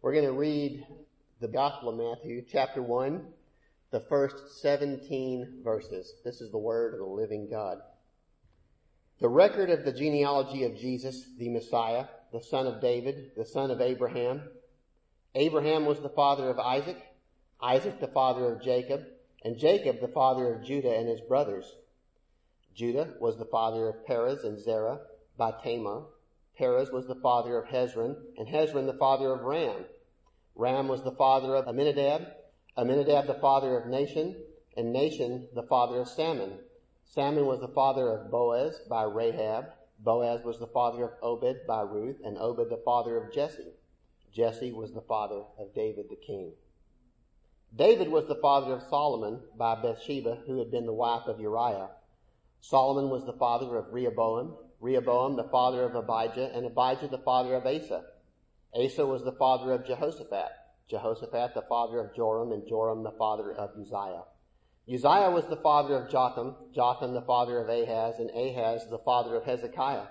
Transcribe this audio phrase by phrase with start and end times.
[0.00, 0.86] We're going to read
[1.40, 3.20] the Gospel of Matthew, chapter 1,
[3.90, 6.14] the first 17 verses.
[6.24, 7.78] This is the word of the living God.
[9.20, 13.72] The record of the genealogy of Jesus, the Messiah, the son of David, the son
[13.72, 14.42] of Abraham.
[15.34, 17.02] Abraham was the father of Isaac,
[17.60, 19.04] Isaac the father of Jacob,
[19.42, 21.74] and Jacob the father of Judah and his brothers.
[22.72, 25.00] Judah was the father of Perez and Zerah
[25.36, 26.04] by Tamar.
[26.58, 29.84] Perez was the father of Hezron, and Hezron the father of Ram.
[30.56, 32.26] Ram was the father of Amminadab,
[32.76, 34.34] Amminadab the father of Nahshon,
[34.76, 36.58] and Nahshon the father of Salmon.
[37.04, 39.66] Salmon was the father of Boaz by Rahab.
[40.00, 43.72] Boaz was the father of Obed by Ruth, and Obed the father of Jesse.
[44.32, 46.54] Jesse was the father of David the king.
[47.74, 51.90] David was the father of Solomon by Bathsheba, who had been the wife of Uriah.
[52.60, 57.54] Solomon was the father of Rehoboam, Rehoboam the father of Abijah, and Abijah the father
[57.54, 58.04] of Asa.
[58.74, 60.50] Asa was the father of Jehoshaphat,
[60.88, 64.24] Jehoshaphat the father of Joram, and Joram the father of Uzziah.
[64.88, 69.34] Uzziah was the father of Jotham, Jotham the father of Ahaz, and Ahaz the father
[69.36, 70.06] of Hezekiah.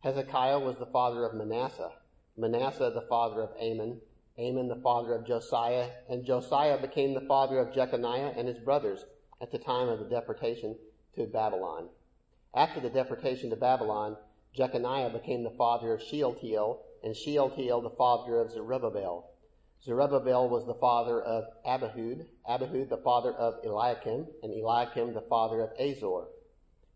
[0.00, 1.92] Hezekiah was the father of Manasseh,
[2.36, 4.00] Manasseh the father of Amon,
[4.38, 9.04] Amon the father of Josiah, and Josiah became the father of Jeconiah and his brothers
[9.40, 10.76] at the time of the deportation
[11.16, 11.88] to Babylon.
[12.54, 14.16] After the deportation to Babylon,
[14.54, 19.30] Jeconiah became the father of Shealtiel, and Shealtiel the father of Zerubbabel.
[19.82, 25.60] Zerubbabel was the father of Abihud, Abihud the father of Eliakim, and Eliakim the father
[25.60, 26.28] of Azor.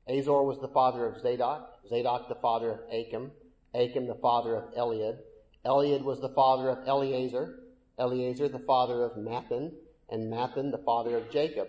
[0.08, 3.30] Azor was the father of Zadok, Zadok the father of Achim,
[3.74, 5.18] Achim the father of Eliud,
[5.64, 7.60] Eliud was the father of Eleazar,
[7.98, 9.72] Eleazar the father of Matthan,
[10.08, 11.68] and Matthan the father of Jacob.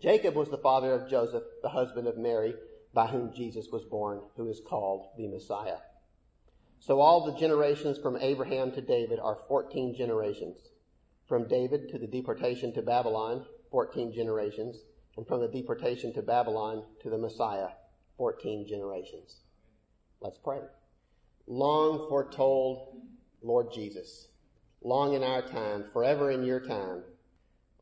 [0.00, 2.54] Jacob was the father of Joseph, the husband of Mary,
[2.92, 5.78] by whom Jesus was born, who is called the Messiah.
[6.80, 10.58] So all the generations from Abraham to David are 14 generations.
[11.28, 14.76] From David to the deportation to Babylon, 14 generations.
[15.16, 17.68] And from the deportation to Babylon to the Messiah,
[18.16, 19.40] 14 generations.
[20.20, 20.60] Let's pray.
[21.46, 23.00] Long foretold
[23.42, 24.28] Lord Jesus,
[24.82, 27.02] long in our time, forever in your time,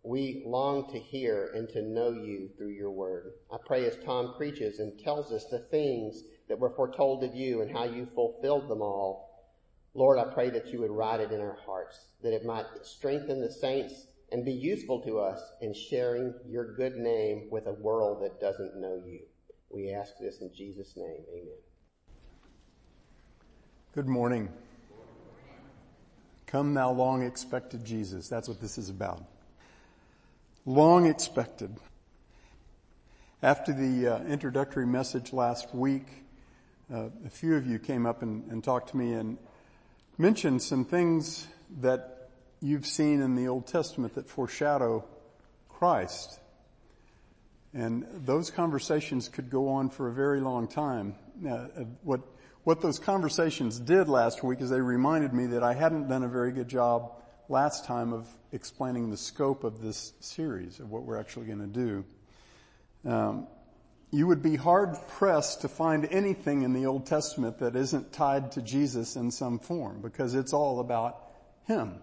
[0.08, 3.32] we long to hear and to know you through your word.
[3.52, 7.60] I pray as Tom preaches and tells us the things that were foretold of you
[7.60, 9.52] and how you fulfilled them all.
[9.92, 13.40] Lord, I pray that you would write it in our hearts, that it might strengthen
[13.40, 18.22] the saints and be useful to us in sharing your good name with a world
[18.22, 19.20] that doesn't know you.
[19.68, 21.24] We ask this in Jesus' name.
[21.30, 21.58] Amen.
[23.94, 24.48] Good morning.
[26.46, 28.28] Come thou long expected Jesus.
[28.28, 29.22] That's what this is about.
[30.66, 31.74] Long expected.
[33.42, 36.06] After the uh, introductory message last week,
[36.92, 39.38] uh, a few of you came up and, and talked to me and
[40.18, 41.46] mentioned some things
[41.80, 42.30] that
[42.60, 45.04] you've seen in the Old Testament that foreshadow
[45.68, 46.40] Christ.
[47.72, 51.14] And those conversations could go on for a very long time.
[51.48, 51.66] Uh,
[52.02, 52.20] what,
[52.64, 56.28] what those conversations did last week is they reminded me that I hadn't done a
[56.28, 57.12] very good job
[57.48, 61.66] last time of explaining the scope of this series, of what we're actually going to
[61.66, 62.04] do.
[63.04, 63.46] Um,
[64.10, 68.52] you would be hard pressed to find anything in the Old Testament that isn't tied
[68.52, 71.22] to Jesus in some form because it's all about
[71.64, 71.96] Him.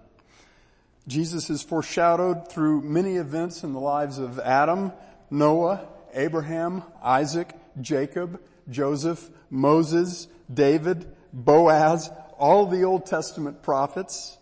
[1.08, 4.92] Jesus is foreshadowed through many events in the lives of Adam,
[5.30, 8.40] Noah, Abraham, Isaac, Jacob,
[8.70, 14.38] Joseph, Moses, David, Boaz, all the Old Testament prophets,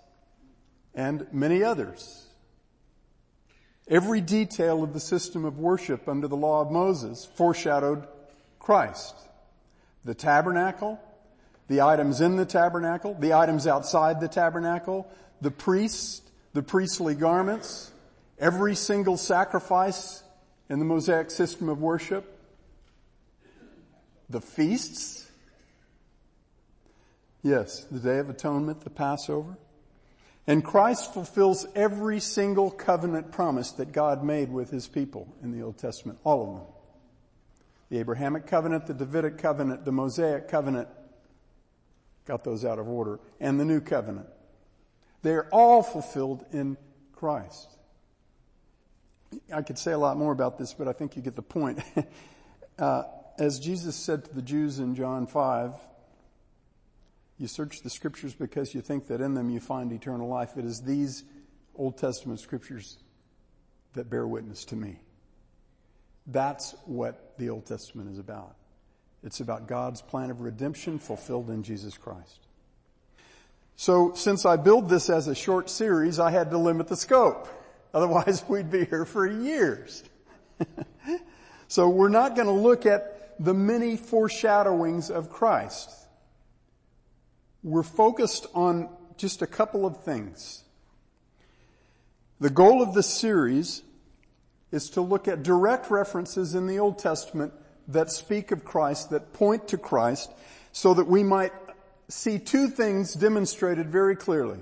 [0.95, 2.27] and many others.
[3.87, 8.07] Every detail of the system of worship under the law of Moses foreshadowed
[8.59, 9.15] Christ.
[10.05, 10.99] The tabernacle,
[11.67, 15.09] the items in the tabernacle, the items outside the tabernacle,
[15.41, 16.21] the priests,
[16.53, 17.91] the priestly garments,
[18.39, 20.23] every single sacrifice
[20.69, 22.39] in the Mosaic system of worship,
[24.29, 25.29] the feasts,
[27.41, 29.57] yes, the Day of Atonement, the Passover,
[30.45, 35.63] and Christ fulfills every single covenant promise that God made with his people in the
[35.63, 36.19] Old Testament.
[36.23, 36.67] All of them.
[37.89, 40.89] The Abrahamic covenant, the Davidic covenant, the Mosaic covenant.
[42.25, 43.19] Got those out of order.
[43.39, 44.27] And the new covenant.
[45.21, 46.75] They're all fulfilled in
[47.13, 47.69] Christ.
[49.53, 51.79] I could say a lot more about this, but I think you get the point.
[52.79, 53.03] uh,
[53.39, 55.73] as Jesus said to the Jews in John 5,
[57.37, 60.57] you search the scriptures because you think that in them you find eternal life.
[60.57, 61.23] It is these
[61.75, 62.97] Old Testament scriptures
[63.93, 64.99] that bear witness to me.
[66.27, 68.55] That's what the Old Testament is about.
[69.23, 72.39] It's about God's plan of redemption fulfilled in Jesus Christ.
[73.75, 77.47] So since I billed this as a short series, I had to limit the scope.
[77.93, 80.03] Otherwise we'd be here for years.
[81.67, 85.89] so we're not going to look at the many foreshadowings of Christ.
[87.63, 90.63] We're focused on just a couple of things.
[92.41, 93.83] The goal of this series
[94.71, 97.53] is to look at direct references in the Old Testament
[97.87, 100.29] that speak of Christ, that point to Christ,
[100.73, 101.53] so that we might
[102.09, 104.59] see two things demonstrated very clearly.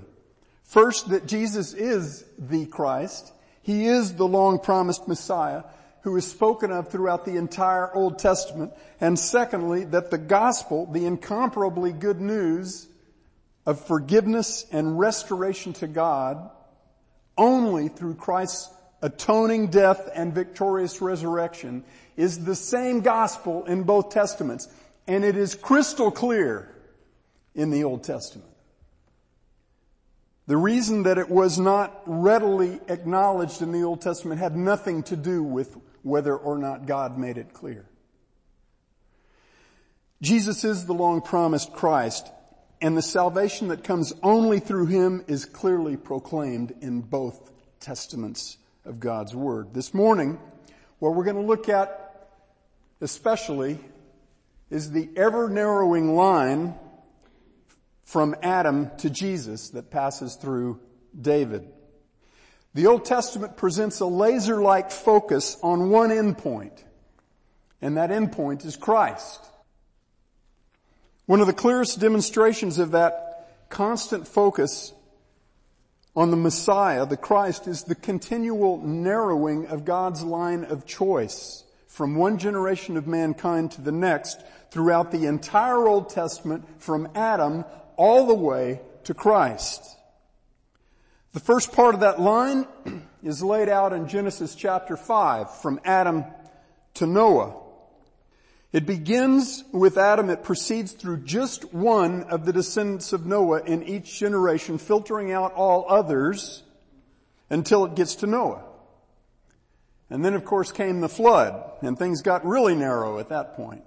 [0.62, 3.32] First, that Jesus is the Christ.
[3.62, 5.64] He is the long promised Messiah
[6.02, 8.72] who is spoken of throughout the entire Old Testament.
[9.00, 12.88] And secondly, that the gospel, the incomparably good news
[13.64, 16.50] of forgiveness and restoration to God
[17.36, 18.68] only through Christ's
[19.00, 21.84] atoning death and victorious resurrection
[22.16, 24.68] is the same gospel in both testaments.
[25.06, 26.72] And it is crystal clear
[27.54, 28.48] in the Old Testament.
[30.46, 35.16] The reason that it was not readily acknowledged in the Old Testament had nothing to
[35.16, 37.86] do with whether or not God made it clear.
[40.20, 42.28] Jesus is the long promised Christ
[42.82, 48.98] and the salvation that comes only through Him is clearly proclaimed in both testaments of
[48.98, 49.72] God's Word.
[49.72, 50.40] This morning,
[50.98, 52.28] what we're going to look at
[53.00, 53.78] especially
[54.68, 56.74] is the ever narrowing line
[58.04, 60.80] from Adam to Jesus that passes through
[61.18, 61.68] David.
[62.74, 66.82] The Old Testament presents a laser-like focus on one endpoint,
[67.80, 69.51] and that endpoint is Christ.
[71.26, 74.92] One of the clearest demonstrations of that constant focus
[76.16, 82.16] on the Messiah, the Christ, is the continual narrowing of God's line of choice from
[82.16, 87.64] one generation of mankind to the next throughout the entire Old Testament from Adam
[87.96, 89.96] all the way to Christ.
[91.34, 92.66] The first part of that line
[93.22, 96.24] is laid out in Genesis chapter 5 from Adam
[96.94, 97.54] to Noah.
[98.72, 100.30] It begins with Adam.
[100.30, 105.52] It proceeds through just one of the descendants of Noah in each generation, filtering out
[105.52, 106.62] all others
[107.50, 108.64] until it gets to Noah.
[110.08, 113.86] And then of course came the flood and things got really narrow at that point.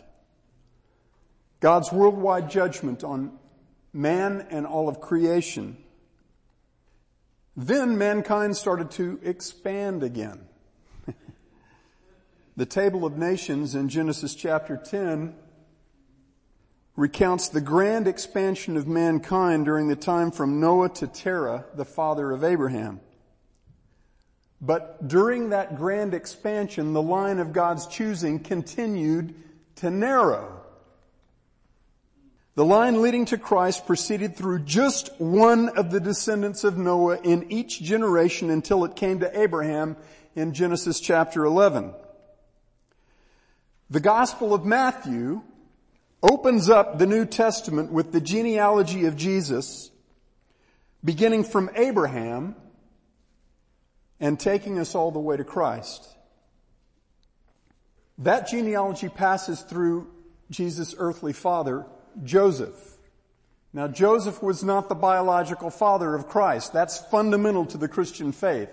[1.60, 3.32] God's worldwide judgment on
[3.92, 5.78] man and all of creation.
[7.58, 10.42] Then mankind started to expand again.
[12.58, 15.36] the table of nations in Genesis chapter 10
[16.96, 22.32] recounts the grand expansion of mankind during the time from Noah to Terah, the father
[22.32, 23.02] of Abraham.
[24.62, 29.36] But during that grand expansion, the line of God's choosing continued
[29.76, 30.62] to narrow.
[32.56, 37.52] The line leading to Christ proceeded through just one of the descendants of Noah in
[37.52, 39.98] each generation until it came to Abraham
[40.36, 41.94] in Genesis chapter 11.
[43.90, 45.44] The Gospel of Matthew
[46.24, 49.92] opens up the New Testament with the genealogy of Jesus
[51.04, 52.56] beginning from Abraham
[54.20, 56.04] and taking us all the way to Christ.
[58.18, 60.08] That genealogy passes through
[60.50, 61.86] Jesus' earthly father,
[62.24, 62.98] Joseph.
[63.72, 66.74] Now Joseph was not the biological father of Christ.
[66.74, 68.70] That's fundamental to the Christian faith.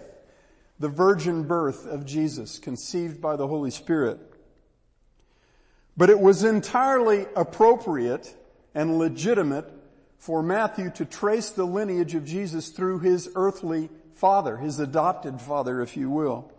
[0.78, 4.31] The virgin birth of Jesus, conceived by the Holy Spirit.
[5.96, 8.34] But it was entirely appropriate
[8.74, 9.70] and legitimate
[10.18, 15.82] for Matthew to trace the lineage of Jesus through his earthly father, his adopted father,
[15.82, 16.52] if you will.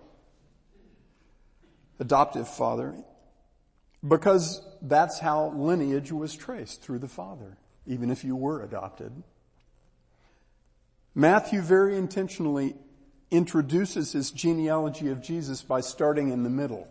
[2.00, 2.94] Adoptive father.
[4.06, 9.24] Because that's how lineage was traced through the father, even if you were adopted.
[11.16, 12.75] Matthew very intentionally
[13.32, 16.88] introduces his genealogy of Jesus by starting in the middle.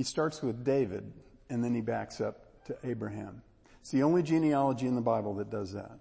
[0.00, 1.12] He starts with David
[1.50, 3.42] and then he backs up to Abraham.
[3.82, 5.90] It's the only genealogy in the Bible that does that.
[5.90, 6.00] And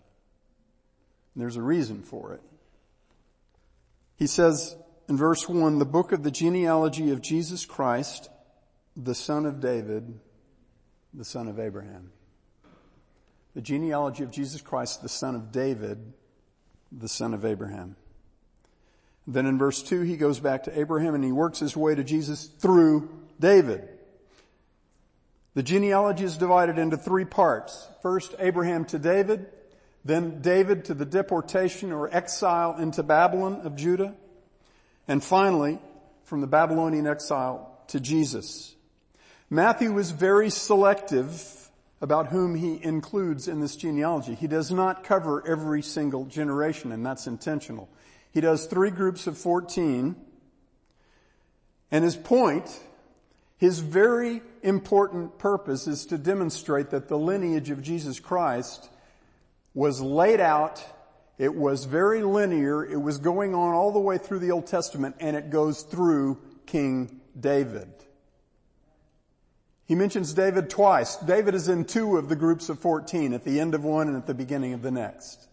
[1.35, 2.39] there's a reason for it.
[4.15, 4.77] He says
[5.09, 8.29] in verse 1, the book of the genealogy of Jesus Christ,
[8.95, 10.17] the son of David,
[11.13, 12.13] the son of Abraham.
[13.53, 16.13] The genealogy of Jesus Christ, the son of David,
[16.89, 17.97] the son of Abraham.
[19.27, 22.03] Then in verse 2, he goes back to Abraham and he works his way to
[22.05, 23.87] Jesus through David.
[25.55, 27.87] The genealogy is divided into three parts.
[28.01, 29.47] First, Abraham to David,
[30.05, 34.15] then David to the deportation or exile into Babylon of Judah,
[35.07, 35.79] and finally,
[36.23, 38.75] from the Babylonian exile to Jesus.
[39.49, 41.69] Matthew was very selective
[42.01, 44.35] about whom he includes in this genealogy.
[44.35, 47.89] He does not cover every single generation, and that's intentional.
[48.31, 50.15] He does three groups of 14,
[51.91, 52.79] and his point,
[53.59, 58.89] his very important purpose is to demonstrate that the lineage of Jesus Christ
[59.73, 60.83] was laid out,
[61.37, 65.17] it was very linear, it was going on all the way through the Old Testament,
[65.19, 66.37] and it goes through
[66.67, 67.91] King David.
[69.85, 71.17] He mentions David twice.
[71.17, 74.15] David is in two of the groups of 14, at the end of one and
[74.15, 75.49] at the beginning of the next.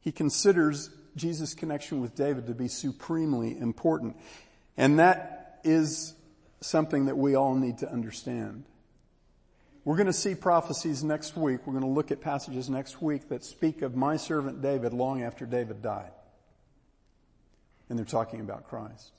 [0.00, 4.16] He considers Jesus' connection with David to be supremely important.
[4.76, 6.14] And that is
[6.60, 8.64] something that we all need to understand.
[9.84, 11.66] We're going to see prophecies next week.
[11.66, 15.22] We're going to look at passages next week that speak of my servant David long
[15.22, 16.12] after David died.
[17.88, 19.12] And they're talking about Christ.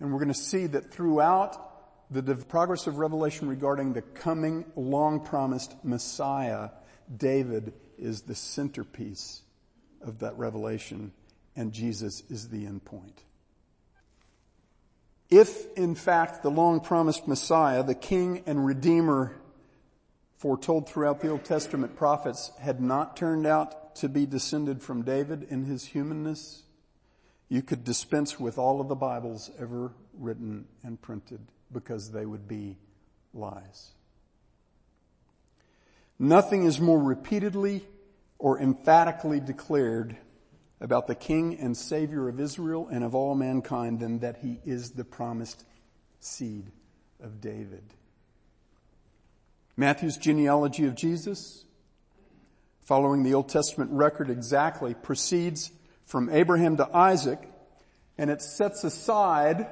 [0.00, 1.58] And we're going to see that throughout
[2.10, 6.70] the progress of Revelation regarding the coming long promised Messiah,
[7.14, 9.42] David is the centerpiece
[10.00, 11.12] of that revelation
[11.56, 13.22] and Jesus is the end point.
[15.34, 19.34] If in fact the long promised Messiah, the King and Redeemer
[20.36, 25.48] foretold throughout the Old Testament prophets had not turned out to be descended from David
[25.50, 26.62] in his humanness,
[27.48, 31.40] you could dispense with all of the Bibles ever written and printed
[31.72, 32.78] because they would be
[33.32, 33.90] lies.
[36.16, 37.84] Nothing is more repeatedly
[38.38, 40.16] or emphatically declared
[40.84, 44.90] about the King and Savior of Israel and of all mankind than that he is
[44.90, 45.64] the promised
[46.20, 46.70] seed
[47.22, 47.82] of David.
[49.78, 51.64] Matthew's genealogy of Jesus,
[52.82, 55.72] following the Old Testament record exactly, proceeds
[56.04, 57.38] from Abraham to Isaac,
[58.18, 59.66] and it sets aside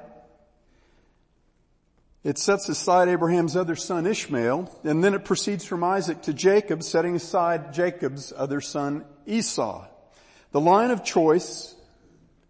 [2.23, 6.81] it sets aside Abraham's other son Ishmael, and then it proceeds from Isaac to Jacob,
[6.81, 9.85] setting aside Jacob's other son Esau.
[10.53, 11.75] The line of choice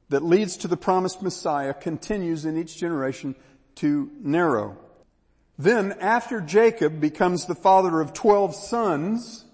[0.09, 3.33] that leads to the promised Messiah continues in each generation
[3.75, 4.77] to narrow.
[5.57, 9.45] Then after Jacob becomes the father of twelve sons,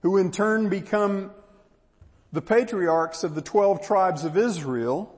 [0.00, 1.30] who in turn become
[2.32, 5.14] the patriarchs of the twelve tribes of Israel,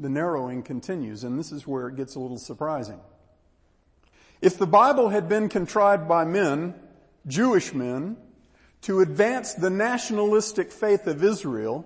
[0.00, 2.98] the narrowing continues, and this is where it gets a little surprising.
[4.42, 6.74] If the Bible had been contrived by men,
[7.28, 8.16] Jewish men,
[8.82, 11.84] to advance the nationalistic faith of Israel,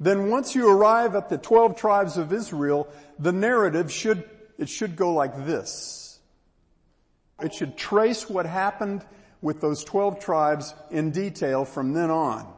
[0.00, 4.96] then once you arrive at the 12 tribes of Israel, the narrative should, it should
[4.96, 6.20] go like this.
[7.40, 9.04] It should trace what happened
[9.40, 12.52] with those 12 tribes in detail from then on.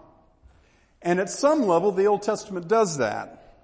[1.02, 3.54] And at some level, the Old Testament does that.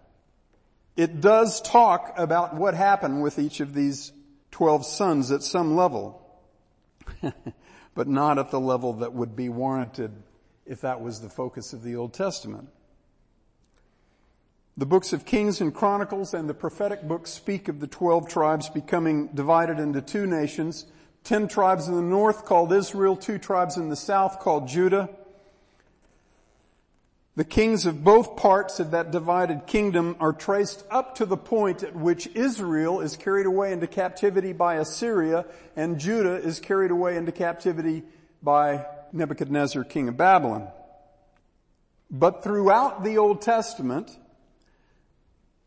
[0.96, 4.12] It does talk about what happened with each of these
[4.52, 6.23] 12 sons at some level,
[7.97, 10.12] but not at the level that would be warranted
[10.67, 12.69] if that was the focus of the Old Testament.
[14.76, 18.69] The books of Kings and Chronicles and the prophetic books speak of the 12 tribes
[18.69, 20.85] becoming divided into two nations,
[21.25, 25.09] 10 tribes in the north called Israel, two tribes in the south called Judah.
[27.37, 31.83] The kings of both parts of that divided kingdom are traced up to the point
[31.83, 35.45] at which Israel is carried away into captivity by Assyria
[35.76, 38.05] and Judah is carried away into captivity
[38.43, 40.69] by Nebuchadnezzar, king of Babylon.
[42.11, 44.16] But throughout the Old Testament,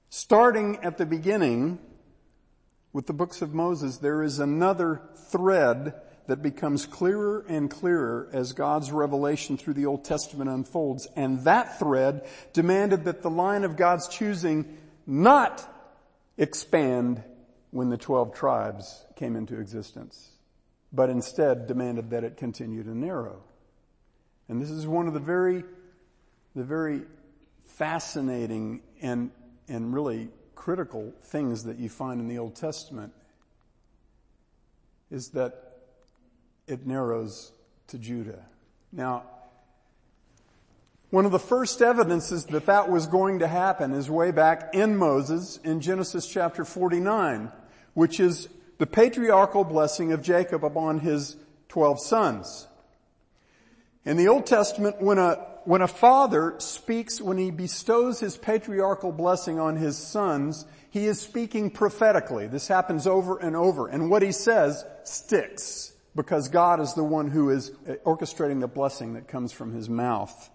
[0.09, 1.77] starting at the beginning
[2.93, 5.93] with the books of Moses, there is another thread
[6.29, 11.07] that becomes clearer and clearer as God's revelation through the Old Testament unfolds.
[11.15, 15.67] And that thread demanded that the line of God's choosing not
[16.37, 17.23] expand
[17.71, 20.29] when the 12 tribes came into existence,
[20.93, 23.41] but instead demanded that it continue to narrow.
[24.47, 25.63] And this is one of the very,
[26.55, 27.01] the very
[27.65, 29.31] fascinating and,
[29.67, 33.13] and really critical things that you find in the Old Testament
[35.09, 35.68] is that
[36.69, 37.51] it narrows
[37.87, 38.45] to Judah.
[38.91, 39.23] Now,
[41.09, 44.95] one of the first evidences that that was going to happen is way back in
[44.95, 47.51] Moses in Genesis chapter 49,
[47.95, 48.47] which is
[48.77, 51.35] the patriarchal blessing of Jacob upon his
[51.69, 52.67] 12 sons.
[54.05, 55.35] In the Old Testament, when a,
[55.65, 61.19] when a father speaks, when he bestows his patriarchal blessing on his sons, he is
[61.19, 62.45] speaking prophetically.
[62.45, 63.87] This happens over and over.
[63.87, 67.71] And what he says sticks because God is the one who is
[68.05, 70.49] orchestrating the blessing that comes from his mouth.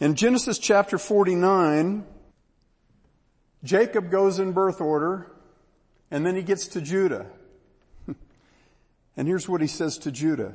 [0.00, 2.04] In Genesis chapter 49,
[3.62, 5.30] Jacob goes in birth order
[6.10, 7.26] and then he gets to Judah.
[9.16, 10.54] And here's what he says to Judah.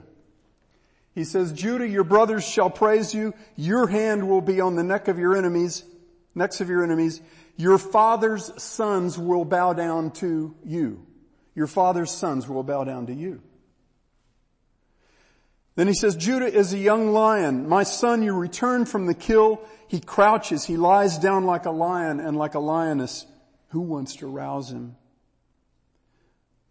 [1.16, 3.34] He says, Judah, your brothers shall praise you.
[3.56, 5.84] Your hand will be on the neck of your enemies,
[6.36, 7.22] necks of your enemies.
[7.56, 11.06] Your father's sons will bow down to you.
[11.60, 13.42] Your father's sons will bow down to you.
[15.76, 17.68] Then he says, Judah is a young lion.
[17.68, 19.60] My son, you return from the kill.
[19.90, 20.64] He crouches.
[20.64, 23.26] He lies down like a lion and like a lioness.
[23.72, 24.96] Who wants to rouse him?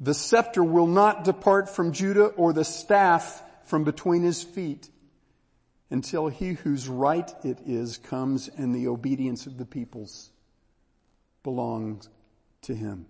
[0.00, 4.88] The scepter will not depart from Judah or the staff from between his feet
[5.90, 10.30] until he whose right it is comes and the obedience of the peoples
[11.42, 12.08] belongs
[12.62, 13.04] to him.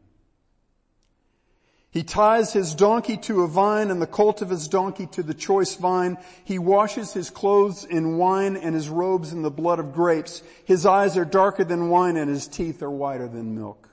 [1.91, 5.35] He ties his donkey to a vine and the colt of his donkey to the
[5.35, 6.19] choice vine.
[6.45, 10.43] He washes his clothes in wine and his robes in the blood of grapes.
[10.67, 13.89] His eyes are darker than wine and his teeth are whiter than milk.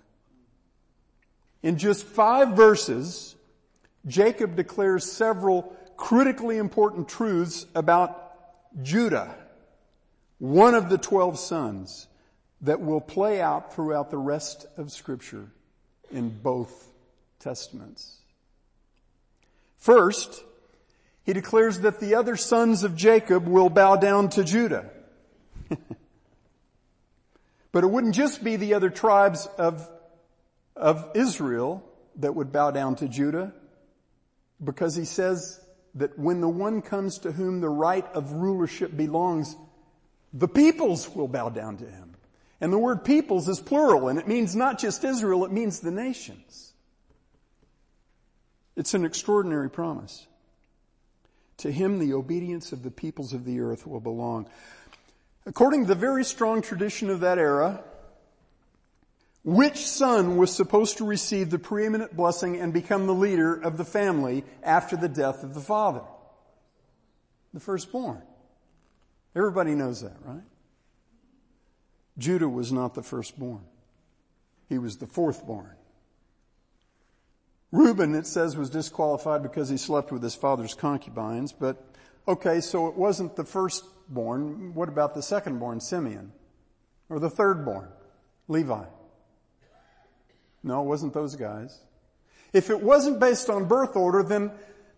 [1.63, 3.35] In just five verses,
[4.05, 8.33] Jacob declares several critically important truths about
[8.83, 9.33] Judah,
[10.37, 12.07] one of the twelve sons
[12.61, 15.47] that will play out throughout the rest of scripture
[16.11, 16.91] in both
[17.45, 18.17] testaments.
[19.77, 20.43] First,
[21.23, 24.89] he declares that the other sons of Jacob will bow down to Judah.
[27.71, 29.87] but it wouldn't just be the other tribes of,
[30.75, 31.83] of Israel
[32.15, 33.53] that would bow down to Judah,
[34.63, 35.59] because he says
[35.93, 39.55] that when the one comes to whom the right of rulership belongs,
[40.33, 42.15] the peoples will bow down to him.
[42.59, 45.91] And the word peoples is plural, and it means not just Israel, it means the
[45.91, 46.71] nations.
[48.75, 50.27] It's an extraordinary promise.
[51.57, 54.47] To him the obedience of the peoples of the earth will belong.
[55.45, 57.83] According to the very strong tradition of that era,
[59.43, 63.85] which son was supposed to receive the preeminent blessing and become the leader of the
[63.85, 66.01] family after the death of the father?
[67.53, 68.23] The firstborn.
[69.35, 70.43] Everybody knows that, right?
[72.17, 73.61] Judah was not the firstborn.
[74.67, 75.74] He was the fourthborn.
[77.75, 81.83] Reuben, it says, was disqualified because he slept with his father's concubines, but
[82.25, 84.73] okay, so it wasn't the firstborn.
[84.73, 86.31] What about the secondborn, Simeon?
[87.09, 87.89] Or the thirdborn,
[88.47, 88.85] Levi?
[90.63, 91.79] No, it wasn't those guys.
[92.53, 94.51] If it wasn't based on birth order, then,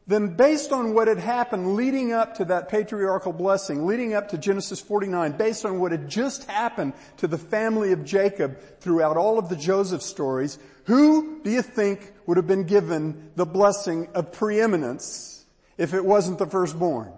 [0.08, 4.38] then based on what had happened leading up to that patriarchal blessing, leading up to
[4.38, 9.38] Genesis 49, based on what had just happened to the family of Jacob throughout all
[9.38, 14.32] of the Joseph stories, who do you think would have been given the blessing of
[14.32, 15.46] preeminence
[15.78, 17.12] if it wasn't the firstborn?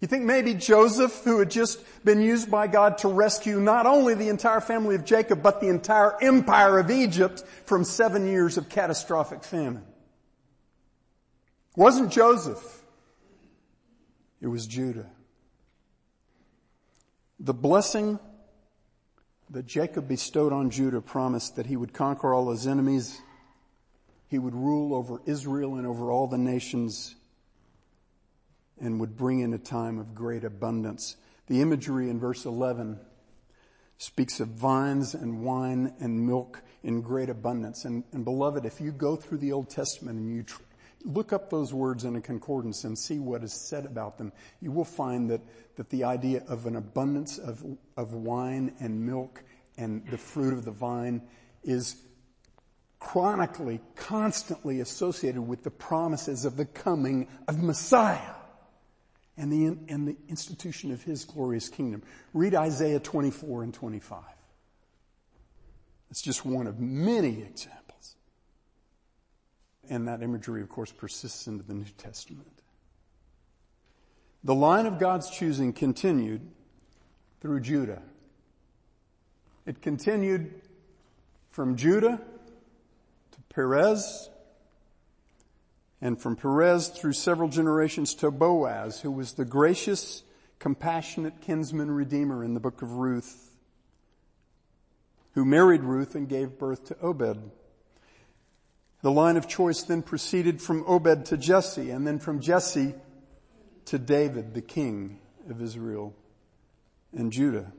[0.00, 4.14] You think maybe Joseph, who had just been used by God to rescue not only
[4.14, 8.68] the entire family of Jacob, but the entire empire of Egypt from seven years of
[8.68, 9.84] catastrophic famine.
[11.76, 12.82] It wasn't Joseph.
[14.40, 15.10] It was Judah.
[17.40, 18.18] The blessing
[19.50, 23.20] that Jacob bestowed on Judah promised that he would conquer all his enemies.
[24.28, 27.14] He would rule over Israel and over all the nations
[28.80, 31.16] and would bring in a time of great abundance.
[31.46, 32.98] The imagery in verse 11
[33.98, 37.84] speaks of vines and wine and milk in great abundance.
[37.84, 40.62] And, and beloved, if you go through the Old Testament and you tr-
[41.04, 44.72] look up those words in a concordance and see what is said about them, you
[44.72, 45.40] will find that,
[45.76, 47.64] that the idea of an abundance of,
[47.96, 49.42] of wine and milk
[49.76, 51.22] and the fruit of the vine
[51.62, 51.96] is
[52.98, 58.34] chronically, constantly associated with the promises of the coming of Messiah
[59.36, 62.02] and the, and the institution of His glorious kingdom.
[62.32, 64.22] Read Isaiah 24 and 25.
[66.10, 67.83] It's just one of many examples.
[69.88, 72.62] And that imagery, of course, persists into the New Testament.
[74.42, 76.42] The line of God's choosing continued
[77.40, 78.02] through Judah.
[79.66, 80.60] It continued
[81.50, 82.20] from Judah
[83.30, 84.28] to Perez,
[86.00, 90.22] and from Perez through several generations to Boaz, who was the gracious,
[90.58, 93.56] compassionate kinsman redeemer in the book of Ruth,
[95.32, 97.50] who married Ruth and gave birth to Obed.
[99.04, 102.94] The line of choice then proceeded from Obed to Jesse, and then from Jesse
[103.84, 105.18] to David, the king
[105.50, 106.14] of Israel
[107.12, 107.70] and Judah.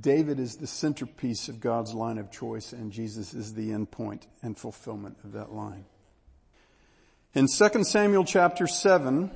[0.00, 4.26] David is the centerpiece of God's line of choice, and Jesus is the end point
[4.42, 5.84] and fulfillment of that line.
[7.34, 9.30] In 2 Samuel chapter 7,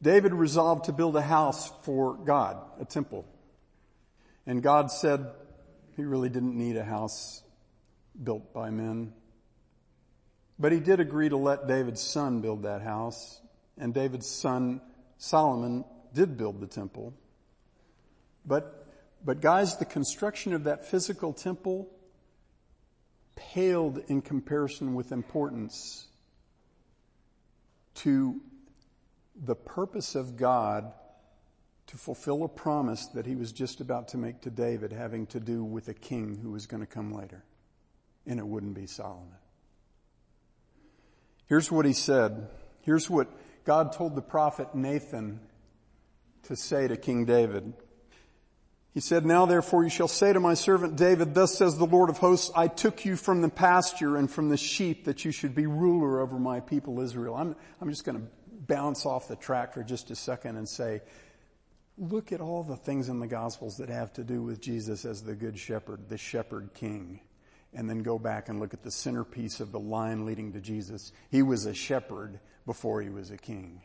[0.00, 3.24] David resolved to build a house for God, a temple.
[4.46, 5.26] And God said
[5.96, 7.42] he really didn't need a house
[8.22, 9.12] built by men.
[10.58, 13.40] But he did agree to let David's son build that house,
[13.78, 14.80] and David's son
[15.16, 17.14] Solomon did build the temple.
[18.44, 18.86] But,
[19.24, 21.90] but guys, the construction of that physical temple
[23.36, 26.06] paled in comparison with importance
[27.96, 28.40] to
[29.34, 30.92] the purpose of God
[31.86, 35.40] to fulfill a promise that he was just about to make to David having to
[35.40, 37.44] do with a king who was going to come later.
[38.26, 39.28] And it wouldn't be Solomon.
[41.46, 42.48] Here's what he said.
[42.82, 43.28] Here's what
[43.64, 45.40] God told the prophet Nathan
[46.44, 47.72] to say to King David.
[48.92, 52.10] He said, Now therefore you shall say to my servant David, Thus says the Lord
[52.10, 55.54] of hosts, I took you from the pasture and from the sheep that you should
[55.54, 57.36] be ruler over my people Israel.
[57.36, 61.02] I'm, I'm just going to bounce off the track for just a second and say,
[61.98, 65.22] look at all the things in the Gospels that have to do with Jesus as
[65.22, 67.20] the Good Shepherd, the Shepherd King.
[67.72, 71.12] And then go back and look at the centerpiece of the line leading to Jesus.
[71.30, 73.80] He was a shepherd before he was a king.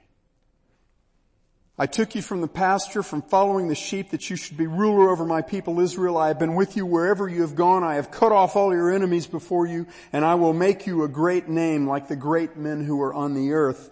[1.78, 5.10] I took you from the pasture, from following the sheep that you should be ruler
[5.10, 6.18] over my people Israel.
[6.18, 7.84] I have been with you wherever you have gone.
[7.84, 11.10] I have cut off all your enemies before you and I will make you a
[11.10, 13.90] great name like the great men who are on the earth.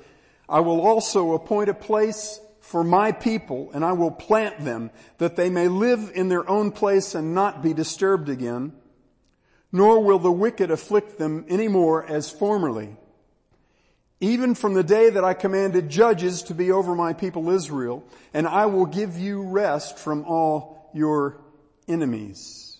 [0.47, 5.35] I will also appoint a place for my people and I will plant them that
[5.35, 8.71] they may live in their own place and not be disturbed again.
[9.73, 12.95] Nor will the wicked afflict them any more as formerly
[14.23, 18.47] even from the day that I commanded judges to be over my people Israel, and
[18.47, 21.41] I will give you rest from all your
[21.89, 22.77] enemies.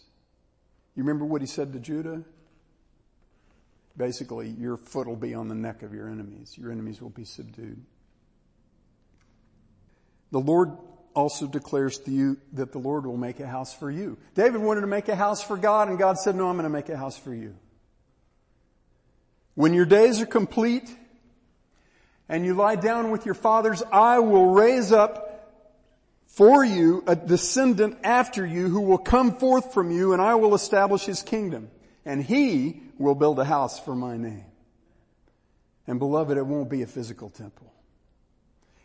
[0.95, 2.23] You remember what he said to Judah?
[3.97, 6.57] Basically, your foot will be on the neck of your enemies.
[6.57, 7.83] Your enemies will be subdued.
[10.31, 10.77] The Lord
[11.15, 14.17] also declares to you that the Lord will make a house for you.
[14.35, 16.69] David wanted to make a house for God and God said, no, I'm going to
[16.69, 17.55] make a house for you.
[19.55, 20.89] When your days are complete
[22.27, 25.29] and you lie down with your fathers, I will raise up
[26.25, 30.55] for you a descendant after you who will come forth from you and I will
[30.55, 31.69] establish his kingdom
[32.05, 34.45] and he will build a house for my name.
[35.85, 37.71] And beloved, it won't be a physical temple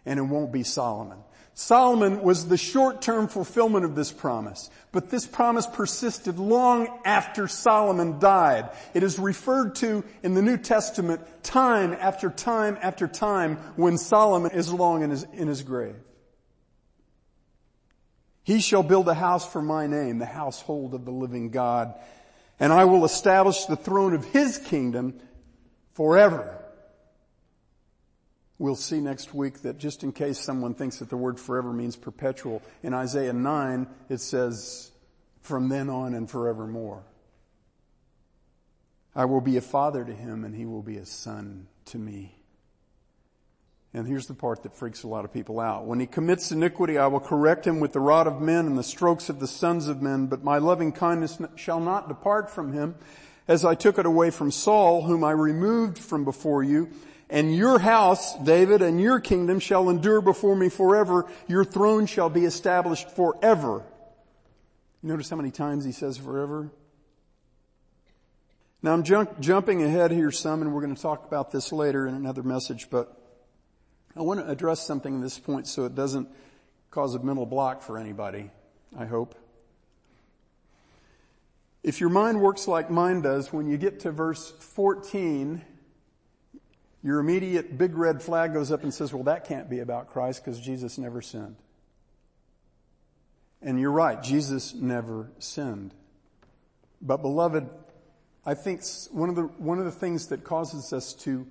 [0.04, 1.18] and it won't be Solomon.
[1.60, 8.20] Solomon was the short-term fulfillment of this promise, but this promise persisted long after Solomon
[8.20, 8.70] died.
[8.94, 14.52] It is referred to in the New Testament time after time after time when Solomon
[14.52, 15.96] is long in his, in his grave.
[18.44, 21.92] He shall build a house for my name, the household of the living God,
[22.60, 25.18] and I will establish the throne of his kingdom
[25.94, 26.64] forever.
[28.58, 31.94] We'll see next week that just in case someone thinks that the word forever means
[31.94, 34.90] perpetual, in Isaiah 9 it says,
[35.40, 37.04] from then on and forevermore.
[39.14, 42.34] I will be a father to him and he will be a son to me.
[43.94, 45.86] And here's the part that freaks a lot of people out.
[45.86, 48.82] When he commits iniquity, I will correct him with the rod of men and the
[48.82, 52.96] strokes of the sons of men, but my loving kindness shall not depart from him
[53.48, 56.90] as I took it away from Saul, whom I removed from before you,
[57.30, 61.26] and your house, David, and your kingdom shall endure before me forever.
[61.46, 63.82] Your throne shall be established forever.
[65.02, 66.70] Notice how many times he says forever?
[68.82, 72.06] Now I'm jump, jumping ahead here some and we're going to talk about this later
[72.06, 73.14] in another message, but
[74.16, 76.28] I want to address something at this point so it doesn't
[76.90, 78.50] cause a mental block for anybody,
[78.96, 79.34] I hope.
[81.82, 85.62] If your mind works like mine does, when you get to verse 14,
[87.02, 90.44] your immediate big red flag goes up and says, well, that can't be about Christ
[90.44, 91.56] because Jesus never sinned.
[93.62, 95.94] And you're right, Jesus never sinned.
[97.00, 97.68] But beloved,
[98.44, 101.46] I think one of the, one of the things that causes us to,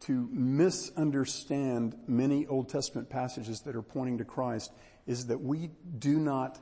[0.00, 4.72] to misunderstand many Old Testament passages that are pointing to Christ
[5.06, 6.58] is that we do not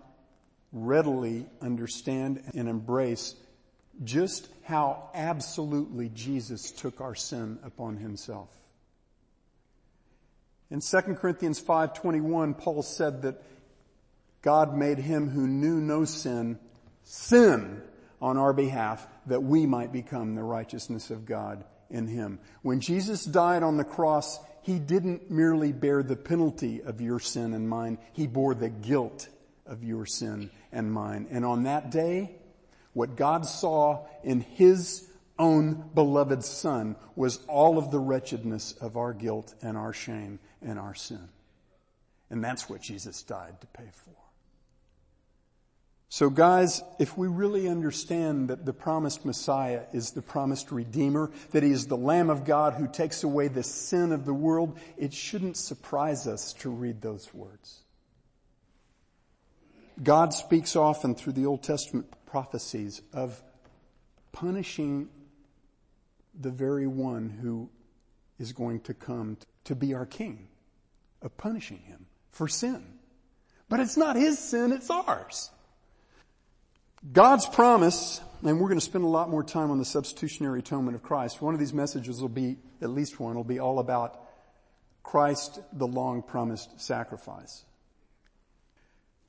[0.73, 3.35] readily understand and embrace
[4.05, 8.49] just how absolutely Jesus took our sin upon himself.
[10.71, 13.43] In 2 Corinthians 5:21 Paul said that
[14.43, 16.59] God made him who knew no sin
[17.03, 17.83] sin
[18.21, 22.39] on our behalf that we might become the righteousness of God in him.
[22.63, 27.55] When Jesus died on the cross, he didn't merely bear the penalty of your sin
[27.55, 29.29] and mine, he bore the guilt
[29.65, 31.27] of your sin and mine.
[31.31, 32.38] And on that day,
[32.99, 35.09] what God saw in His
[35.39, 40.81] own beloved Son was all of the wretchedness of our guilt and our shame and
[40.81, 41.29] our sin.
[42.29, 44.17] And that's what Jesus died to pay for.
[46.09, 51.63] So guys, if we really understand that the promised Messiah is the promised Redeemer, that
[51.63, 55.15] He is the Lamb of God who takes away the sin of the world, it
[55.15, 57.83] shouldn't surprise us to read those words.
[60.03, 63.43] God speaks often through the Old Testament prophecies of
[64.33, 65.09] punishing
[66.39, 67.69] the very one who
[68.39, 70.49] is going to come to be our king,
[71.23, 72.85] of punishing him for sin.
[73.69, 75.51] But it's not his sin, it's ours.
[77.13, 80.95] God's promise, and we're going to spend a lot more time on the substitutionary atonement
[80.95, 81.41] of Christ.
[81.41, 84.21] One of these messages will be, at least one, will be all about
[85.03, 87.65] Christ, the long promised sacrifice.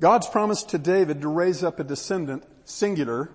[0.02, 3.32] God's promise to David to raise up a descendant, singular,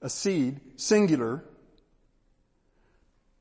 [0.00, 1.44] a seed, singular,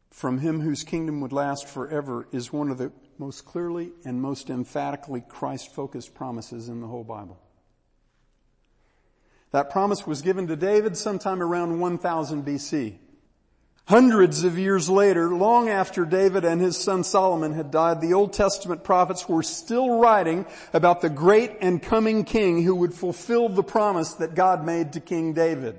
[0.09, 4.49] from him whose kingdom would last forever is one of the most clearly and most
[4.49, 7.39] emphatically Christ-focused promises in the whole Bible.
[9.51, 12.97] That promise was given to David sometime around 1000 BC.
[13.89, 18.33] Hundreds of years later, long after David and his son Solomon had died, the Old
[18.33, 23.63] Testament prophets were still writing about the great and coming king who would fulfill the
[23.63, 25.75] promise that God made to King David.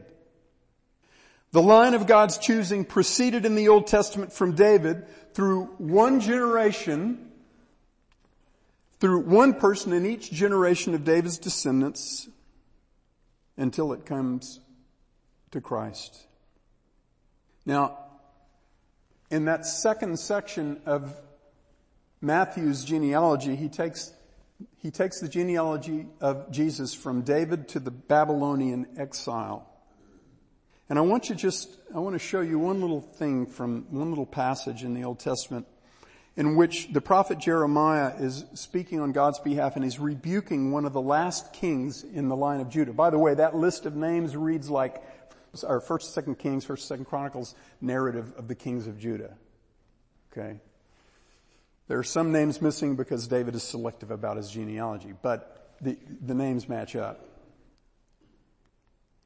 [1.53, 7.31] The line of God's choosing proceeded in the Old Testament from David through one generation,
[8.99, 12.29] through one person in each generation of David's descendants
[13.57, 14.59] until it comes
[15.53, 16.27] to Christ.
[17.67, 17.99] Now,
[19.31, 21.15] in that second section of
[22.21, 24.13] Matthew's genealogy, he takes,
[24.79, 29.67] he takes the genealogy of Jesus from David to the Babylonian exile.
[30.89, 34.11] And I want you just, I want to show you one little thing from one
[34.11, 35.67] little passage in the Old Testament
[36.37, 40.93] in which the prophet Jeremiah is speaking on God's behalf and he's rebuking one of
[40.93, 42.93] the last kings in the line of Judah.
[42.93, 45.03] By the way, that list of names reads like
[45.67, 49.37] our first, second Kings, first, second Chronicles narrative of the kings of Judah.
[50.33, 50.61] Okay.
[51.89, 56.35] There are some names missing because David is selective about his genealogy, but the, the
[56.35, 57.27] names match up.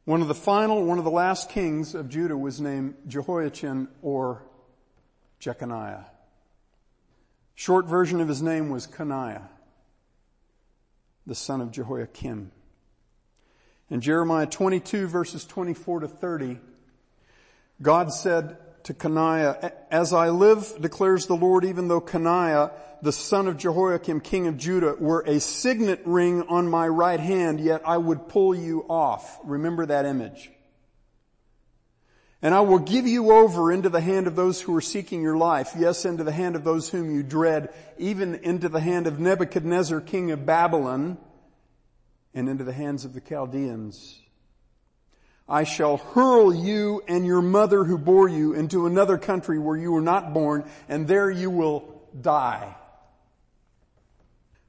[0.06, 4.42] One of the final, one of the last kings of Judah was named Jehoiachin or
[5.40, 6.06] Jeconiah.
[7.54, 9.48] Short version of his name was Coniah,
[11.26, 12.50] the son of Jehoiakim.
[13.90, 16.58] In Jeremiah 22 verses 24 to 30,
[17.82, 22.70] God said to Coniah, as I live, declares the Lord, even though Coniah,
[23.02, 27.60] the son of Jehoiakim, king of Judah, were a signet ring on my right hand,
[27.60, 29.38] yet I would pull you off.
[29.44, 30.50] Remember that image.
[32.42, 35.36] And I will give you over into the hand of those who are seeking your
[35.36, 35.72] life.
[35.78, 40.02] Yes, into the hand of those whom you dread, even into the hand of Nebuchadnezzar,
[40.02, 41.16] king of Babylon,
[42.34, 44.20] and into the hands of the Chaldeans.
[45.48, 49.92] I shall hurl you and your mother who bore you into another country where you
[49.92, 52.74] were not born, and there you will die.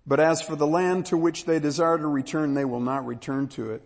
[0.05, 3.47] But as for the land to which they desire to return, they will not return
[3.49, 3.81] to it.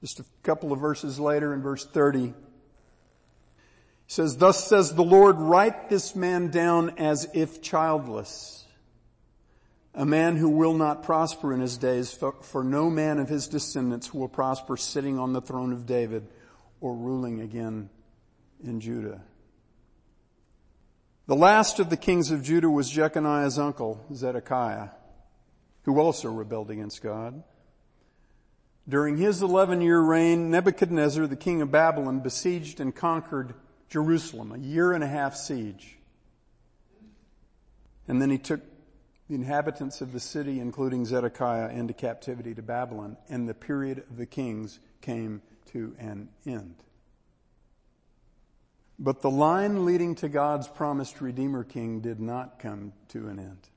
[0.00, 2.32] Just a couple of verses later in verse 30, he
[4.08, 8.60] says, Thus says the Lord, write this man down as if childless
[9.94, 14.14] a man who will not prosper in his days, for, no man of his descendants
[14.14, 16.28] will prosper sitting on the throne of David
[16.80, 17.90] or ruling again
[18.62, 19.22] in Judah.
[21.26, 24.88] The last of the kings of Judah was Jeconiah's uncle, Zedekiah,
[25.82, 27.42] who also rebelled against God.
[28.88, 33.54] During his 11 year reign, Nebuchadnezzar, the king of Babylon, besieged and conquered
[33.88, 35.98] Jerusalem, a year and a half siege.
[38.08, 38.60] And then he took
[39.30, 44.16] the inhabitants of the city, including Zedekiah, into captivity to Babylon, and the period of
[44.16, 46.74] the kings came to an end.
[48.98, 53.68] But the line leading to God's promised Redeemer King did not come to an end.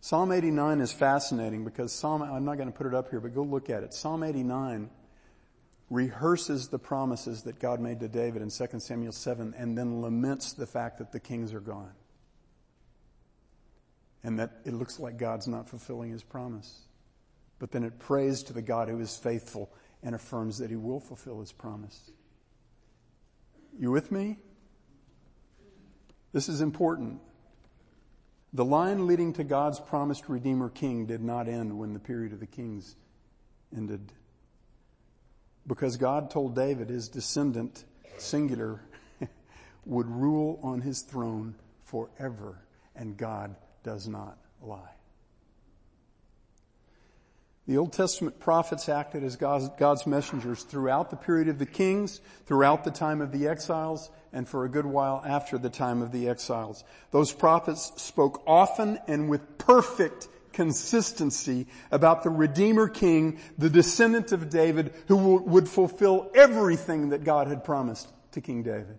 [0.00, 3.34] Psalm 89 is fascinating because Psalm, I'm not going to put it up here, but
[3.34, 3.92] go look at it.
[3.92, 4.88] Psalm 89
[5.90, 10.52] rehearses the promises that God made to David in 2 Samuel 7 and then laments
[10.52, 11.90] the fact that the kings are gone
[14.24, 16.82] and that it looks like God's not fulfilling his promise.
[17.58, 19.70] But then it prays to the God who is faithful
[20.02, 22.10] and affirms that he will fulfill his promise.
[23.78, 24.38] You with me?
[26.32, 27.20] This is important.
[28.52, 32.40] The line leading to God's promised Redeemer King did not end when the period of
[32.40, 32.96] the kings
[33.74, 34.12] ended.
[35.66, 37.84] Because God told David his descendant,
[38.18, 38.82] singular,
[39.86, 41.54] would rule on his throne
[41.84, 42.58] forever.
[42.94, 44.90] And God does not lie.
[47.66, 52.82] The Old Testament prophets acted as God's messengers throughout the period of the kings, throughout
[52.82, 56.28] the time of the exiles, and for a good while after the time of the
[56.28, 56.82] exiles.
[57.12, 64.50] Those prophets spoke often and with perfect consistency about the Redeemer King, the descendant of
[64.50, 68.98] David, who would fulfill everything that God had promised to King David.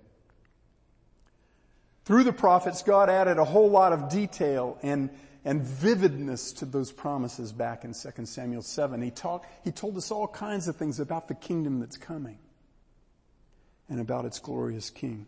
[2.05, 5.09] Through the prophets, God added a whole lot of detail and
[5.45, 9.01] and vividness to those promises back in 2 Samuel 7.
[9.01, 12.37] He talked, he told us all kinds of things about the kingdom that's coming
[13.89, 15.27] and about its glorious king.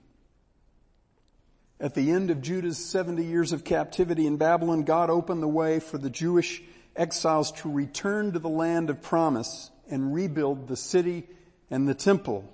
[1.79, 5.81] At the end of Judah's 70 years of captivity in Babylon, God opened the way
[5.81, 6.63] for the Jewish
[6.95, 11.27] exiles to return to the land of promise and rebuild the city
[11.69, 12.49] and the temple.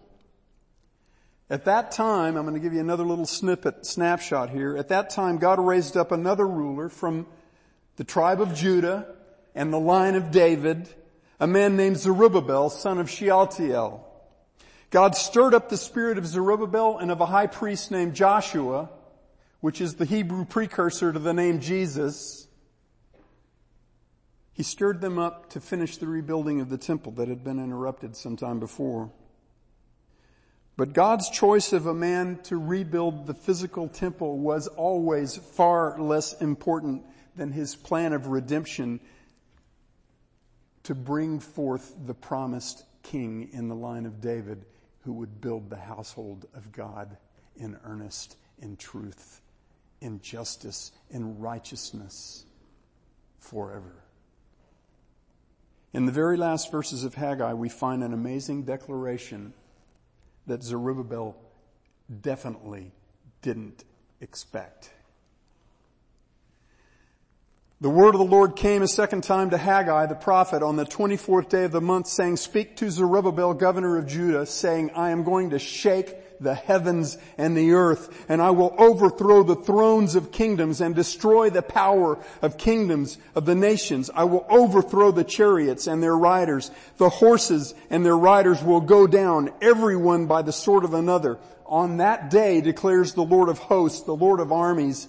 [1.52, 4.78] At that time, I'm going to give you another little snippet, snapshot here.
[4.78, 7.28] At that time, God raised up another ruler from
[7.98, 9.06] the tribe of Judah
[9.54, 10.88] and the line of David,
[11.42, 14.08] a man named Zerubbabel, son of Shealtiel.
[14.92, 18.90] God stirred up the spirit of Zerubbabel and of a high priest named Joshua,
[19.60, 22.48] which is the Hebrew precursor to the name Jesus.
[24.54, 28.16] He stirred them up to finish the rebuilding of the temple that had been interrupted
[28.16, 29.12] some time before.
[30.78, 36.40] But God's choice of a man to rebuild the physical temple was always far less
[36.42, 37.04] important
[37.36, 39.00] than his plan of redemption
[40.84, 44.66] to bring forth the promised king in the line of David
[45.04, 47.18] who would build the household of God
[47.56, 49.42] in earnest, in truth,
[50.00, 52.46] in justice, in righteousness
[53.40, 54.04] forever.
[55.94, 59.54] In the very last verses of Haggai, we find an amazing declaration
[60.48, 61.36] that Zerubbabel
[62.22, 62.92] definitely
[63.42, 63.84] didn't
[64.20, 64.92] expect.
[67.82, 70.86] The word of the Lord came a second time to Haggai the prophet on the
[70.86, 75.24] 24th day of the month saying, speak to Zerubbabel, governor of Judah, saying, I am
[75.24, 80.32] going to shake the heavens and the earth, and I will overthrow the thrones of
[80.32, 84.10] kingdoms and destroy the power of kingdoms of the nations.
[84.14, 86.72] I will overthrow the chariots and their riders.
[86.98, 91.38] The horses and their riders will go down, everyone by the sword of another.
[91.66, 95.08] On that day declares the Lord of hosts, the Lord of armies,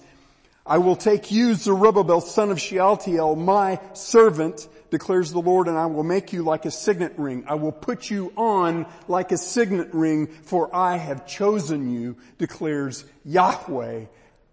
[0.65, 5.87] I will take you, Zerubbabel, son of Shealtiel, my servant, declares the Lord, and I
[5.87, 7.45] will make you like a signet ring.
[7.47, 13.03] I will put you on like a signet ring, for I have chosen you, declares
[13.25, 14.05] Yahweh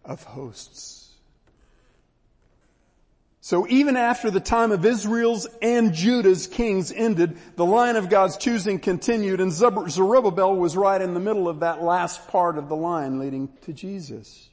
[0.03, 1.11] of hosts.
[3.42, 8.38] So even after the time of Israel's and Judah's kings ended, the line of God's
[8.38, 12.76] choosing continued and Zerubbabel was right in the middle of that last part of the
[12.76, 14.48] line leading to Jesus.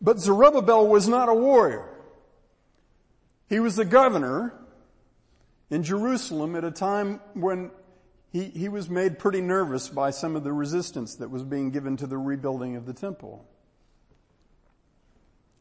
[0.00, 1.97] But Zerubbabel was not a warrior.
[3.48, 4.52] He was the governor
[5.70, 7.70] in Jerusalem at a time when
[8.30, 11.96] he, he was made pretty nervous by some of the resistance that was being given
[11.96, 13.46] to the rebuilding of the temple.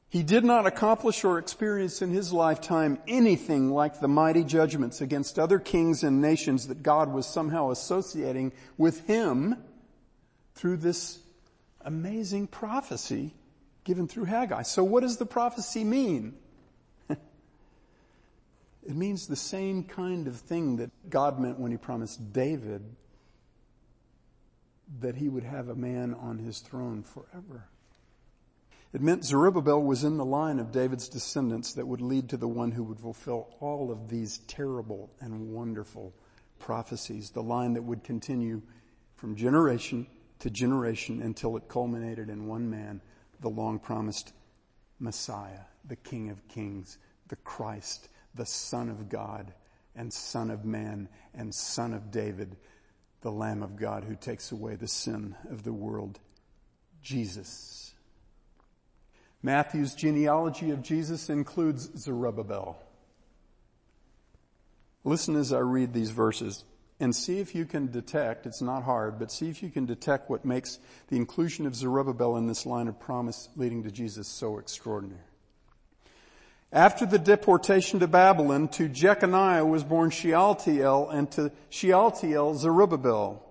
[0.09, 5.37] He did not accomplish or experience in his lifetime anything like the mighty judgments against
[5.37, 9.55] other kings and nations that God was somehow associating with him
[10.55, 11.19] through this
[11.81, 13.33] amazing prophecy
[13.83, 14.63] given through Haggai.
[14.63, 16.35] So what does the prophecy mean?
[18.87, 22.83] It means the same kind of thing that God meant when he promised David
[25.01, 27.67] that he would have a man on his throne forever.
[28.93, 32.47] It meant Zerubbabel was in the line of David's descendants that would lead to the
[32.47, 36.13] one who would fulfill all of these terrible and wonderful
[36.57, 38.61] prophecies, the line that would continue
[39.17, 40.07] from generation
[40.39, 43.01] to generation until it culminated in one man
[43.41, 44.31] the long promised
[44.99, 46.97] Messiah, the King of Kings,
[47.27, 49.53] the Christ, the Son of God
[49.95, 52.55] and Son of Man and Son of David,
[53.21, 56.19] the Lamb of God who takes away the sin of the world,
[57.01, 57.93] Jesus.
[59.41, 62.77] Matthew's genealogy of Jesus includes Zerubbabel.
[65.03, 66.65] Listen as I read these verses
[66.99, 70.29] and see if you can detect, it's not hard, but see if you can detect
[70.29, 74.57] what makes the inclusion of Zerubbabel in this line of promise leading to Jesus so
[74.57, 75.21] extraordinary.
[76.71, 83.43] After the deportation to Babylon, to Jeconiah was born Shealtiel, and to Shealtiel Zerubbabel.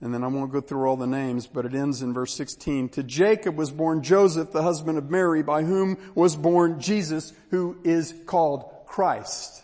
[0.00, 2.90] And then I won't go through all the names, but it ends in verse 16.
[2.90, 7.78] To Jacob was born Joseph, the husband of Mary, by whom was born Jesus, who
[7.84, 9.62] is called Christ.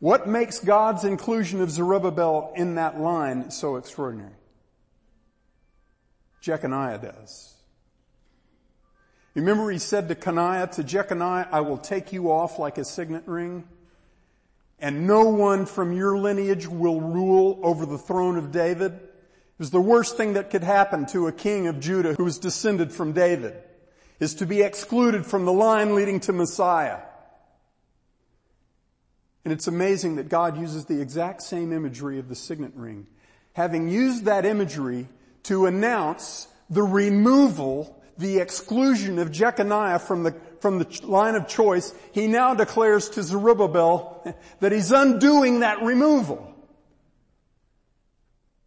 [0.00, 4.34] What makes God's inclusion of Zerubbabel in that line so extraordinary?
[6.40, 7.51] Jeconiah does.
[9.34, 13.22] Remember he said to Coniah, to Jeconiah, I will take you off like a signet
[13.26, 13.64] ring.
[14.82, 18.92] and no one from your lineage will rule over the throne of David.
[18.92, 22.36] It was the worst thing that could happen to a king of Judah who was
[22.36, 23.54] descended from David,
[24.18, 26.98] is to be excluded from the line leading to Messiah.
[29.44, 33.06] And it's amazing that God uses the exact same imagery of the signet ring.
[33.52, 35.08] Having used that imagery
[35.44, 41.94] to announce the removal, the exclusion of Jeconiah from the, from the line of choice,
[42.12, 46.54] he now declares to Zerubbabel that he's undoing that removal.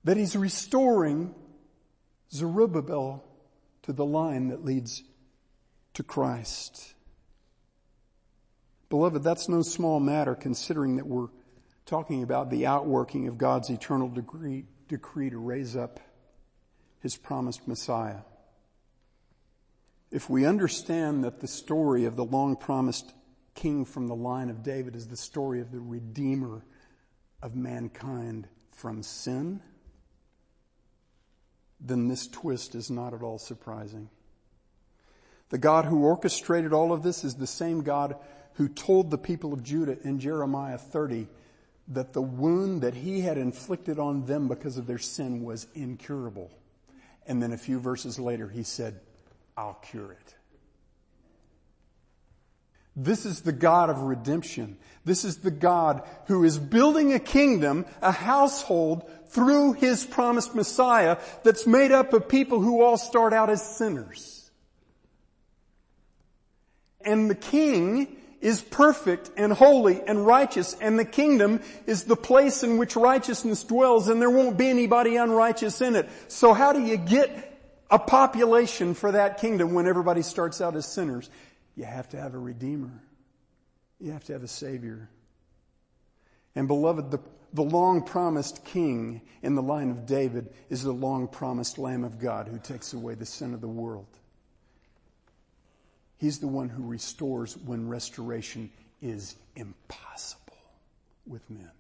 [0.04, 1.34] That he's restoring
[2.32, 3.24] Zerubbabel
[3.84, 5.04] to the line that leads
[5.94, 6.94] to Christ.
[8.90, 11.30] Beloved, that's no small matter considering that we're
[11.86, 16.00] talking about the outworking of God's eternal decree, decree to raise up
[17.02, 18.22] his promised Messiah.
[20.16, 23.14] If we understand that the story of the long promised
[23.54, 26.64] king from the line of David is the story of the redeemer
[27.42, 29.60] of mankind from sin,
[31.82, 34.08] then this twist is not at all surprising.
[35.50, 38.16] The God who orchestrated all of this is the same God
[38.54, 41.28] who told the people of Judah in Jeremiah 30
[41.90, 46.52] that the wound that he had inflicted on them because of their sin was incurable.
[47.28, 49.02] And then a few verses later he said,
[49.58, 50.36] I'll cure it.
[52.96, 54.78] This is the God of redemption.
[55.04, 61.18] This is the God who is building a kingdom, a household through his promised Messiah
[61.44, 64.50] that's made up of people who all start out as sinners.
[67.02, 72.64] And the king is perfect and holy and righteous and the kingdom is the place
[72.64, 76.08] in which righteousness dwells and there won't be anybody unrighteous in it.
[76.28, 77.55] So how do you get
[77.90, 81.30] a population for that kingdom when everybody starts out as sinners?
[81.76, 83.02] You have to have a redeemer.
[84.00, 85.10] You have to have a savior.
[86.56, 87.20] And beloved, the,
[87.54, 92.20] the long promised king in the line of David is the long promised Lamb of
[92.20, 94.08] God who takes away the sin of the world.
[96.18, 98.72] He's the one who restores when restoration
[99.02, 100.58] is impossible
[101.28, 101.72] with men.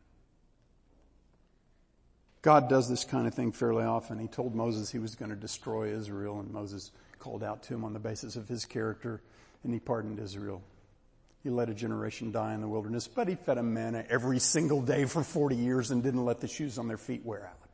[2.45, 4.19] God does this kind of thing fairly often.
[4.19, 7.83] He told Moses he was going to destroy Israel and Moses called out to him
[7.83, 9.19] on the basis of his character
[9.63, 10.61] and he pardoned Israel.
[11.41, 14.83] He let a generation die in the wilderness, but he fed them manna every single
[14.83, 17.67] day for 40 years and didn't let the shoes on their feet wear out.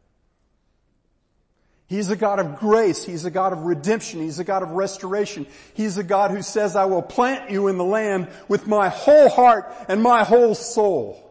[1.88, 3.04] He's a God of grace.
[3.04, 4.22] He's a God of redemption.
[4.22, 5.48] He's a God of restoration.
[5.74, 9.28] He's a God who says, I will plant you in the land with my whole
[9.28, 11.28] heart and my whole soul.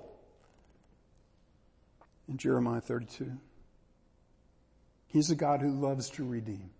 [2.31, 3.33] In Jeremiah 32.
[5.09, 6.70] He's a God who loves to redeem.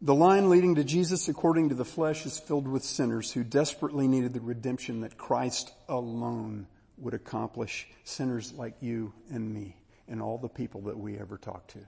[0.00, 4.08] The line leading to Jesus according to the flesh is filled with sinners who desperately
[4.08, 6.66] needed the redemption that Christ alone
[6.98, 7.86] would accomplish.
[8.04, 9.76] Sinners like you and me
[10.08, 11.80] and all the people that we ever talk to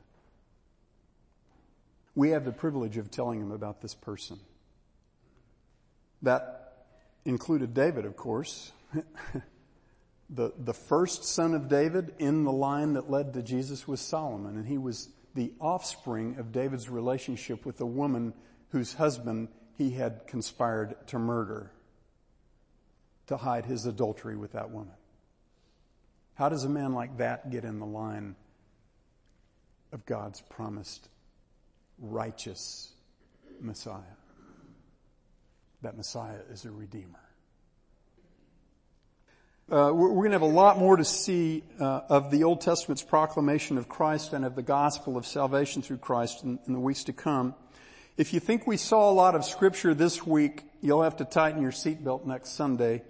[2.17, 4.41] we have the privilege of telling him about this person.
[6.23, 6.87] That
[7.25, 8.73] included David, of course.
[10.29, 14.57] the, the first son of David in the line that led to Jesus was Solomon,
[14.57, 18.33] and he was the offspring of David's relationship with a woman
[18.71, 21.71] whose husband he had conspired to murder
[23.27, 24.95] to hide his adultery with that woman.
[26.35, 28.37] How does a man like that get in the line
[29.93, 31.09] of God's promised
[31.99, 32.93] righteous
[33.61, 34.01] Messiah.
[35.83, 37.26] That Messiah is a redeemer.
[39.69, 42.61] Uh, we're, we're going to have a lot more to see uh, of the Old
[42.61, 46.79] Testament's proclamation of Christ and of the gospel of salvation through Christ in, in the
[46.79, 47.53] weeks to come.
[48.17, 51.63] If you think we saw a lot of scripture this week, you'll have to tighten
[51.63, 53.03] your seatbelt next Sunday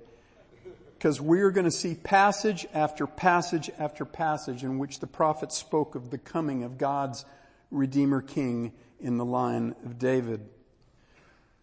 [0.94, 5.94] because we're going to see passage after passage after passage in which the prophet spoke
[5.94, 7.26] of the coming of God's
[7.70, 10.40] Redeemer King in the line of David.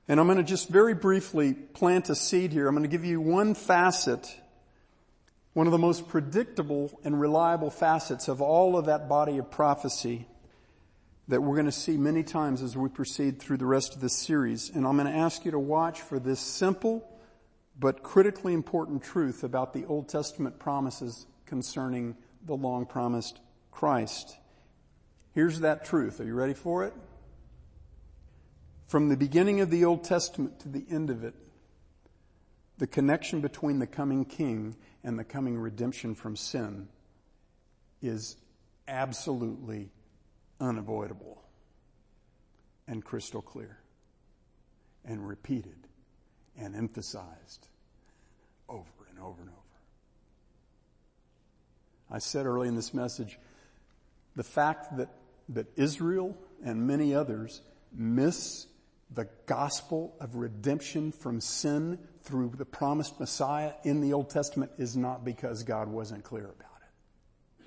[0.07, 2.67] And I'm going to just very briefly plant a seed here.
[2.67, 4.31] I'm going to give you one facet,
[5.53, 10.27] one of the most predictable and reliable facets of all of that body of prophecy
[11.27, 14.13] that we're going to see many times as we proceed through the rest of this
[14.13, 14.69] series.
[14.69, 17.07] And I'm going to ask you to watch for this simple
[17.79, 23.39] but critically important truth about the Old Testament promises concerning the long promised
[23.71, 24.37] Christ.
[25.33, 26.19] Here's that truth.
[26.19, 26.93] Are you ready for it?
[28.87, 31.33] From the beginning of the Old Testament to the end of it,
[32.77, 36.87] the connection between the coming king and the coming redemption from sin
[38.01, 38.37] is
[38.87, 39.89] absolutely
[40.59, 41.43] unavoidable
[42.87, 43.79] and crystal clear
[45.05, 45.87] and repeated
[46.57, 47.67] and emphasized
[48.69, 49.59] over and over and over.
[52.11, 53.39] I said early in this message,
[54.35, 55.09] the fact that,
[55.49, 58.67] that Israel and many others miss
[59.13, 64.97] the gospel of redemption from sin through the promised Messiah in the Old Testament is
[64.97, 67.65] not because God wasn't clear about it.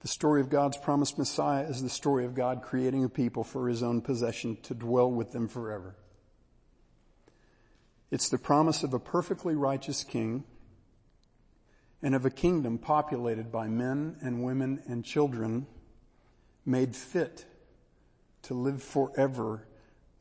[0.00, 3.68] The story of God's promised Messiah is the story of God creating a people for
[3.68, 5.96] his own possession to dwell with them forever.
[8.10, 10.44] It's the promise of a perfectly righteous king
[12.02, 15.66] and of a kingdom populated by men and women and children
[16.64, 17.46] made fit
[18.42, 19.66] to live forever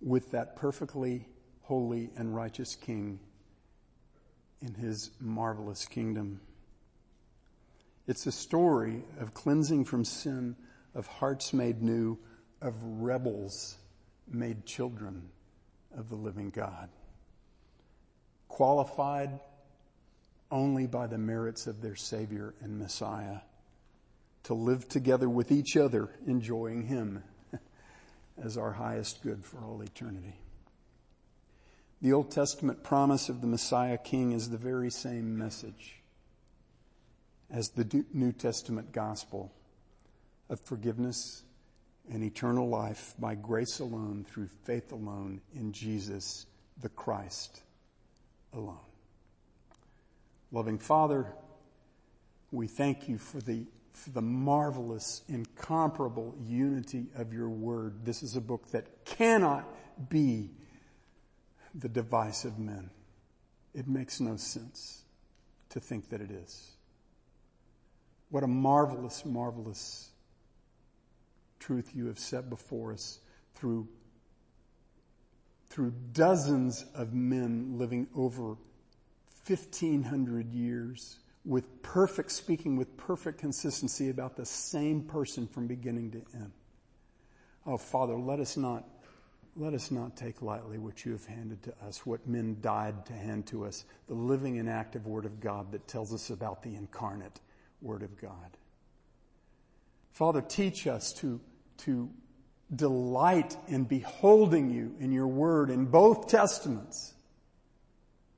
[0.06, 1.28] with that perfectly
[1.64, 3.20] holy and righteous king
[4.62, 6.40] in his marvelous kingdom.
[8.08, 10.56] It's a story of cleansing from sin,
[10.94, 12.20] of hearts made new,
[12.62, 13.78] of rebels
[14.32, 15.30] made children
[15.98, 16.90] of the living God.
[18.48, 19.40] Qualified
[20.52, 23.40] only by the merits of their Savior and Messiah
[24.44, 27.24] to live together with each other, enjoying Him
[28.42, 30.40] as our highest good for all eternity.
[32.02, 36.02] The Old Testament promise of the Messiah King is the very same message
[37.50, 39.52] as the New Testament gospel
[40.50, 41.44] of forgiveness
[42.12, 46.46] and eternal life by grace alone through faith alone in Jesus
[46.82, 47.62] the Christ
[48.54, 48.78] alone.
[50.52, 51.34] Loving Father,
[52.52, 53.66] we thank you for the,
[54.14, 58.06] the marvelous, incomparable unity of your word.
[58.06, 59.66] This is a book that cannot
[60.10, 60.52] be
[61.74, 62.90] the device of men.
[63.74, 65.04] It makes no sense
[65.70, 66.72] to think that it is.
[68.30, 70.10] What a marvelous, marvelous
[71.60, 73.20] truth you have set before us
[73.56, 73.88] through,
[75.70, 78.56] through dozens of men living over
[79.48, 86.22] 1500 years with perfect, speaking with perfect consistency about the same person from beginning to
[86.34, 86.52] end.
[87.66, 88.84] Oh, Father, let us not,
[89.56, 93.14] let us not take lightly what you have handed to us, what men died to
[93.14, 96.76] hand to us, the living and active Word of God that tells us about the
[96.76, 97.40] incarnate
[97.82, 98.58] Word of God.
[100.12, 101.40] Father, teach us to,
[101.78, 102.10] to
[102.74, 107.14] delight in beholding you in your Word in both Testaments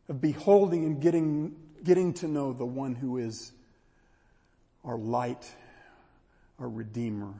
[0.10, 3.52] of beholding and getting, getting to know the one who is
[4.84, 5.50] our light,
[6.60, 7.34] our Redeemer,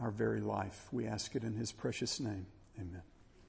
[0.00, 0.88] our very life.
[0.92, 2.46] We ask it in His precious name.
[2.78, 3.02] Amen.